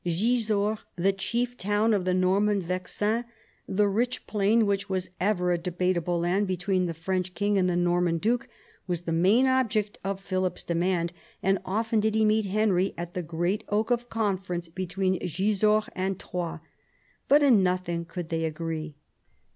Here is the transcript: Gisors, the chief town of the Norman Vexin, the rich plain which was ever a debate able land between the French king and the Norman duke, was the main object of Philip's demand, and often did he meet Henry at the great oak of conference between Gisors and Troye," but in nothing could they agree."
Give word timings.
Gisors, 0.03 0.79
the 0.95 1.13
chief 1.13 1.55
town 1.57 1.93
of 1.93 2.05
the 2.05 2.13
Norman 2.15 2.59
Vexin, 2.59 3.23
the 3.67 3.87
rich 3.87 4.25
plain 4.25 4.65
which 4.65 4.89
was 4.89 5.11
ever 5.19 5.51
a 5.51 5.59
debate 5.59 5.95
able 5.95 6.17
land 6.21 6.47
between 6.47 6.87
the 6.87 6.95
French 6.95 7.35
king 7.35 7.55
and 7.55 7.69
the 7.69 7.75
Norman 7.75 8.17
duke, 8.17 8.47
was 8.87 9.03
the 9.03 9.11
main 9.11 9.45
object 9.45 9.99
of 10.03 10.19
Philip's 10.19 10.63
demand, 10.63 11.13
and 11.43 11.59
often 11.65 11.99
did 11.99 12.15
he 12.15 12.25
meet 12.25 12.47
Henry 12.47 12.95
at 12.97 13.13
the 13.13 13.21
great 13.21 13.63
oak 13.69 13.91
of 13.91 14.09
conference 14.09 14.67
between 14.69 15.19
Gisors 15.19 15.87
and 15.95 16.17
Troye," 16.17 16.61
but 17.29 17.43
in 17.43 17.61
nothing 17.61 18.03
could 18.05 18.29
they 18.29 18.43
agree." 18.45 18.95